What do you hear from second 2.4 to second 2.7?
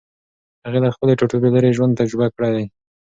دی.